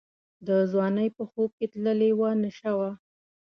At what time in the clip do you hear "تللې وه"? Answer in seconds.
1.73-2.29